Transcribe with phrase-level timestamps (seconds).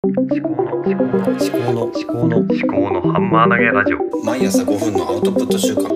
[0.00, 4.24] 思考の思考の思考の思考の思考のハンマー投げラジオ。
[4.24, 5.88] 毎朝5分のアウトプット週間。
[5.90, 5.92] 思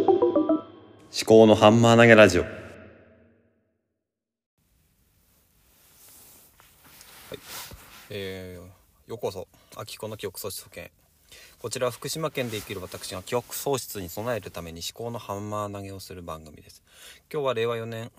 [1.25, 2.45] 考のハンマー投げラジオ。
[8.11, 9.47] えー、ようこそ
[9.77, 10.91] 秋子の記憶喪失保険。
[11.61, 16.83] こちらは福島県で生きる私が記憶喪失に備えるために思考のハンマー投げをする番組です。
[17.33, 18.11] 今日は令和4年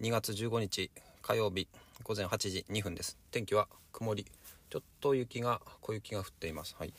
[0.00, 0.90] 2月15日
[1.22, 1.68] 火曜日
[2.02, 3.16] 午前8時2分です。
[3.30, 4.26] 天気は曇り
[4.70, 6.76] ちょっと雪が小雪が降っています。
[6.78, 6.92] はい。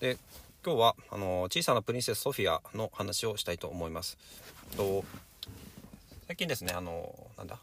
[0.00, 0.18] で
[0.64, 4.18] 今日はあの小さなプリンセスソフィアの話をしたいと思います。
[4.76, 5.04] と
[6.26, 7.58] 最近ですねあのなんだ？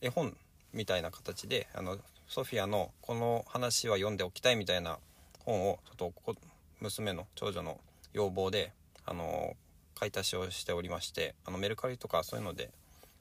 [0.00, 0.36] 絵本
[0.72, 4.98] みたいな形であのソフィアのこの話は読んでおきたいみたいな
[5.44, 6.34] 本をちょっとこ
[6.80, 7.78] 娘の長女の
[8.12, 8.72] 要望で
[9.04, 9.54] あの
[9.94, 12.70] 買い足しをしておりましてあのメルカリとかそういうので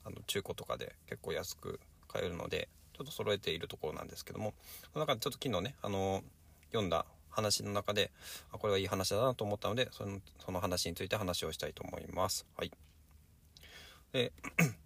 [0.06, 2.70] あの中古とかで結構安く買えるので
[3.00, 4.54] ちょっと揃えているところなんですけども
[4.92, 6.22] その中でちょっと昨日ねあの
[6.72, 8.12] 読んだ話の中で
[8.52, 12.46] あこれはいい話だなと思ったのでそのその話について話をしたいと思います。
[12.58, 12.72] はい、
[14.12, 14.34] で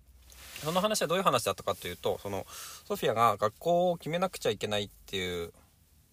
[0.63, 2.45] その話はどういう話だったかというとその
[2.85, 5.51] ソフィアが学校を決めなくちゃいけないっていう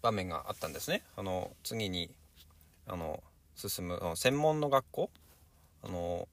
[0.01, 1.03] 場面があったんですね。
[1.17, 2.11] あの次に
[2.87, 3.23] あの
[3.55, 5.11] 進む専門の学校
[5.83, 6.27] あの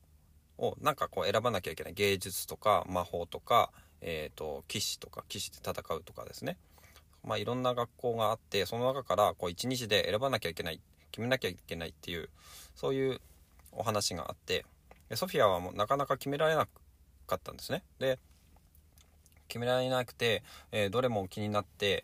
[0.57, 6.57] をなんかこう選ばなきゃいけない芸術とか魔法とか、えーと、騎士とか騎士で戦うとかですね、
[7.23, 10.79] まあ、いろんな学校があってその中からこう一日で選ばなきゃいけない
[11.11, 12.29] 決めなきゃいけないっていう
[12.75, 13.19] そういう
[13.71, 14.65] お話があって
[15.15, 16.67] ソフィアはもうなかなか決められな
[17.27, 17.83] かったんですね。
[17.99, 18.19] で
[19.47, 22.03] 決められなくて、えー、どれも気になって、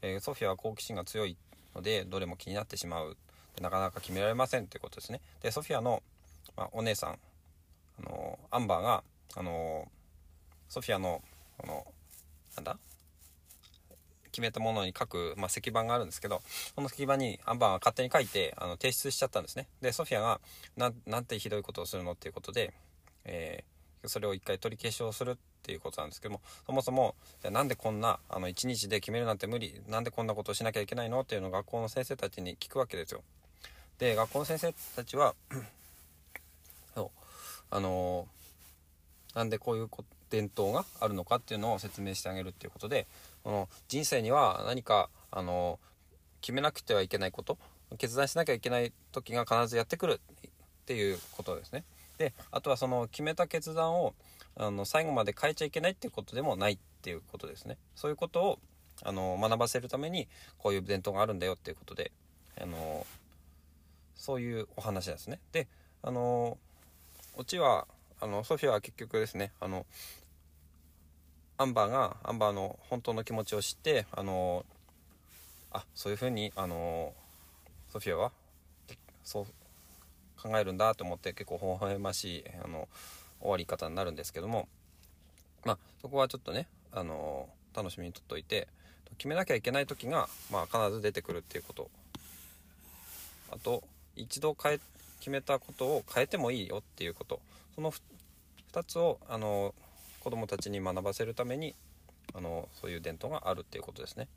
[0.00, 1.36] えー、ソフィアは好奇心が強い
[1.74, 3.16] のでどれも気になってしまう
[3.60, 5.20] なかなか決められませんということですね。
[5.42, 6.02] でソフィアの、
[6.56, 7.18] まあ、お姉さん
[8.00, 9.02] あのアンバーが
[9.36, 9.88] あの
[10.68, 11.22] ソフィアの
[11.62, 11.86] あの
[12.56, 12.78] なんだ？
[14.30, 16.42] 決めたものに書く、まあ、石板があるんですけど
[16.74, 19.66] その石板にアンバーが勝手に書いてあの提出しちゃったんですね。
[19.80, 20.40] でソフィアが
[20.76, 22.72] ななんてひどいことをするのっていうことで、
[23.24, 31.22] えー、それを一回取り消しをするっていうことなんですけどもそもそもじゃなんでこんなあの1日で決めるなんて無理なんでこんなことをしなきゃいけないの？
[31.22, 33.22] っていうのを学校の先生たちに聞くわけですよ。
[33.98, 35.34] で学校の先生たちは
[37.70, 38.26] あの
[39.34, 43.06] なんでこういうこと伝統があるのかっていうのを説明してあげるっていうことで
[43.44, 45.78] この人生には何かあの
[46.40, 47.58] 決めなくてはいけないこと
[47.96, 50.44] 決断しなきゃいけない時が必ずやってくるっ
[50.86, 51.84] ていうことですね。
[52.18, 54.14] であとはその決めた決断を
[54.56, 57.78] あの最後まで変えちゃいけないっていうことでもないっていうことですね。
[57.94, 58.58] そういうことを
[59.02, 60.28] あの学ばせるために
[60.58, 62.10] こういう伝統があるんだよっていうことで
[62.60, 63.06] あの
[64.16, 65.38] そういうお話ですね。
[65.52, 65.68] で
[66.02, 66.58] あの
[67.36, 67.86] オチは
[68.20, 69.86] あのソフィアは結局ですねあの
[71.56, 74.64] アンバーがアンバーの本当の気持ちを知ってあの
[75.72, 77.12] あそういうふうにあの
[77.90, 78.32] ソフィアは
[79.24, 79.46] そう
[80.40, 82.88] 考えるんだと思って結構微笑ましいあの
[83.40, 84.68] 終わり方になるんですけども
[85.64, 88.68] まあそこはちょっとねあの楽しみにとっといて
[89.16, 91.90] 決めなきゃいけない時が、まあ、必ず出てくるっていうこと。
[93.50, 93.82] あと
[94.14, 94.80] 一度変え
[95.18, 97.40] 決めたことを変えてもいいよっていうこと。
[97.74, 97.92] その
[98.72, 99.74] 2つをあの
[100.20, 101.74] 子どもたちに学ばせるために
[102.34, 104.28] あのそういう伝統があるっていうことですね。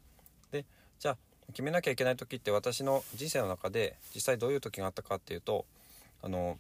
[0.51, 0.65] で
[0.99, 5.65] じゃあ決めなきゃいけない時って私の人生の中で実際どういう時があったかっていうと
[6.21, 6.57] あの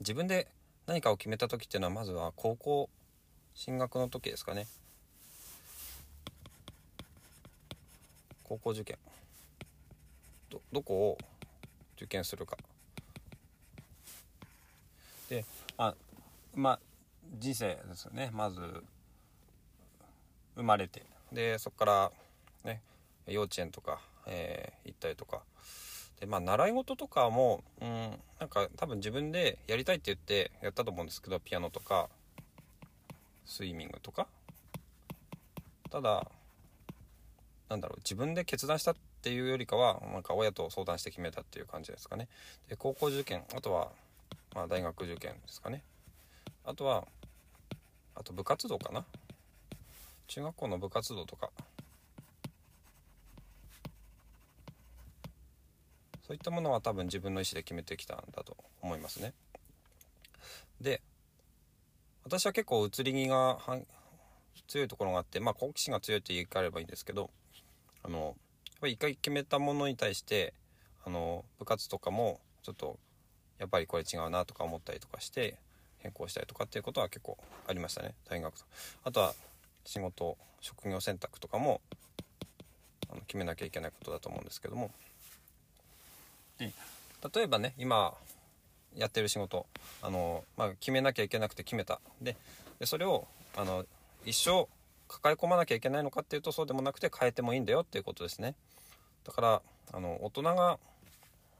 [0.00, 0.48] 自分で
[0.86, 2.90] 何かを決めた時っていうのはまずは高校
[3.54, 4.66] 進学の時ですかね。
[8.42, 8.98] 高校受験。
[10.50, 11.18] どどこを
[11.96, 12.56] 受験するか。
[15.28, 15.44] で
[15.78, 15.94] あ
[16.54, 16.78] まあ
[17.38, 18.30] 人生ですよね。
[18.32, 18.60] まず
[20.54, 21.02] 生まれて。
[21.32, 22.12] でそこから
[22.64, 22.80] ね
[23.26, 25.42] 幼稚園とか、えー、行ったりとか。
[26.20, 32.08] でまあ習い事とかもうんなんか多分自分でやりたいって言ってやったと思うんですけどピアノとか
[33.46, 34.26] スイミングとか。
[35.90, 36.26] ただ
[37.68, 42.28] なんだろう自分で決断したってていうよりかはなんか親と相談して決めたっていう感じですかね。
[42.68, 43.88] で高校受験あとは
[44.54, 45.82] まあ大学受験ですかね。
[46.66, 47.06] あとは
[48.14, 49.06] あと部活動かな。
[50.26, 51.50] 中学校の部活動とか。
[56.26, 59.32] そういったものは多分自分の意思で決めてきたんだと思いますね。
[60.82, 61.00] で
[62.24, 63.58] 私は結構移り気が
[64.68, 67.30] 強いところがあってまあ好奇心が強いって言い換えればいいんですけど
[68.02, 68.36] あの
[68.76, 70.52] っぱり一回決めたものに対して
[71.04, 72.98] あの部活とかもちょっと
[73.58, 75.56] やっぱりこれ違うなとか思ったりとかして
[75.98, 78.14] 変更したりとかっていうことは結構ありましたね。
[78.28, 78.64] 大学と。
[79.04, 79.34] あとは
[79.84, 81.80] 仕事職業選択とかも
[83.26, 84.90] 決めなきゃいけないことだと思うんですけども。
[86.58, 86.72] で
[87.34, 88.14] 例えばね今
[88.96, 89.66] やってる仕事
[90.02, 92.00] あの、まあ、決めなきゃいけなくて決めた。
[92.20, 92.36] で
[92.78, 93.26] でそれを
[93.56, 93.86] あの
[94.24, 94.68] 一生
[95.08, 98.54] 抱え込まなきゃいけないのかっていうとそうでもなくて変えてもいいんだよっていうことですね。
[99.24, 99.62] だから
[99.92, 100.78] あの大人が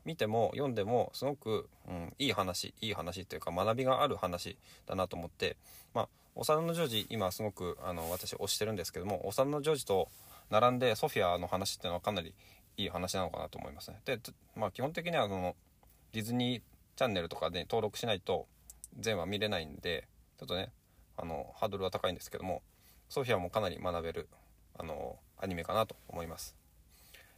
[0.05, 4.57] 見ても読んでもすごく、うん、いい話いい話っていうか学びがある話
[4.87, 5.57] だなと思って
[5.95, 10.09] まあ幼のジョージ今すごくあの私推してるんですけども幼のジョージと
[10.51, 12.35] 並んでソフィアの話っていうのはかなり
[12.77, 14.01] いい話なのかなと思いますね。
[14.05, 14.19] で
[14.57, 15.57] まあ基本的にはその
[16.13, 16.63] ディズニー
[16.97, 18.47] チャンネルとかで登録しないと
[18.99, 20.07] 全話見れないんで
[20.39, 20.71] ちょっとね
[21.17, 22.63] あのハードルは高いんですけども
[23.15, 24.29] ソフィアもかなり学べる
[24.77, 26.57] あのアニメかなと思います。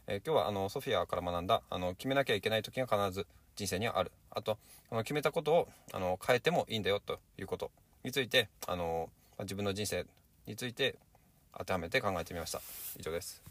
[0.07, 4.11] えー、今日はあのソフィアから学んだあの決めなきゃいけない時が必ず人生にはある。
[4.31, 4.57] あと
[4.89, 7.69] あの決めたことをあの変えてもいいんだよということ
[8.03, 10.07] についてあの自分の人生
[10.47, 10.95] について
[11.55, 12.59] 当てはめて考えてみました。
[12.97, 13.47] 以上です。